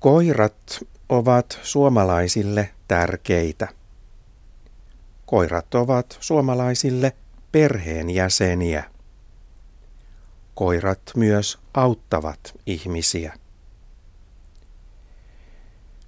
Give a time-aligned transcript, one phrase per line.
[0.00, 3.68] Koirat ovat suomalaisille tärkeitä.
[5.26, 7.12] Koirat ovat suomalaisille
[7.52, 8.84] perheenjäseniä.
[10.54, 13.34] Koirat myös auttavat ihmisiä.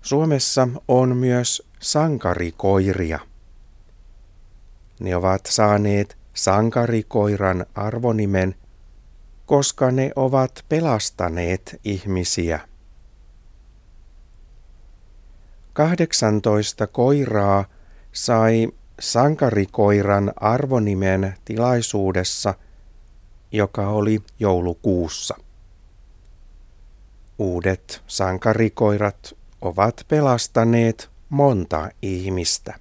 [0.02, 3.18] Suomessa on myös sankarikoiria.
[5.00, 8.55] Ne ovat saaneet sankarikoiran arvonimen,
[9.46, 12.68] koska ne ovat pelastaneet ihmisiä.
[15.78, 17.64] 18 koiraa
[18.12, 18.68] sai
[19.00, 22.54] sankarikoiran arvonimen tilaisuudessa,
[23.52, 25.37] joka oli joulukuussa.
[27.38, 32.74] Uudet sankarikoirat ovat pelastaneet monta ihmistä.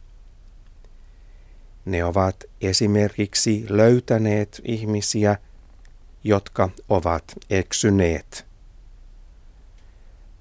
[1.86, 5.38] Ne ovat esimerkiksi löytäneet ihmisiä,
[6.24, 8.48] jotka ovat eksyneet.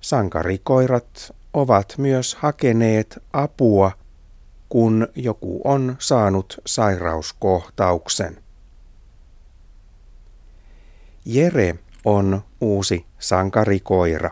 [0.00, 3.92] Sankarikoirat ovat myös hakeneet apua,
[4.68, 8.42] kun joku on saanut sairauskohtauksen.
[11.24, 14.30] Jere on uusi sankarikoira.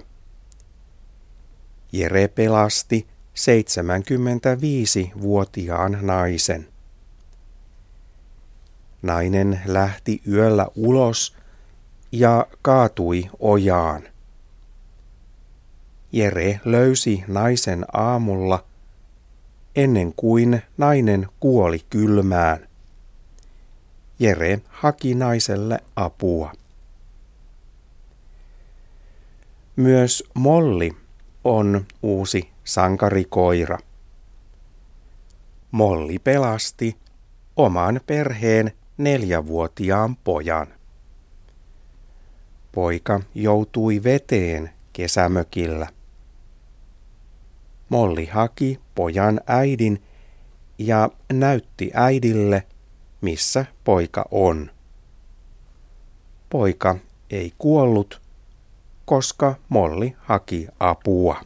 [1.92, 6.68] Jere pelasti 75-vuotiaan naisen.
[9.02, 11.36] Nainen lähti yöllä ulos
[12.12, 14.13] ja kaatui ojaan.
[16.14, 18.64] Jere löysi naisen aamulla
[19.76, 22.68] ennen kuin nainen kuoli kylmään.
[24.18, 26.52] Jere haki naiselle apua.
[29.76, 30.96] Myös Molli
[31.44, 33.78] on uusi sankarikoira.
[35.70, 36.96] Molli pelasti
[37.56, 40.66] oman perheen neljävuotiaan pojan.
[42.72, 45.88] Poika joutui veteen kesämökillä.
[47.88, 50.02] Molli haki pojan äidin
[50.78, 52.66] ja näytti äidille,
[53.20, 54.70] missä poika on.
[56.50, 56.96] Poika
[57.30, 58.20] ei kuollut,
[59.04, 61.40] koska Molli haki apua.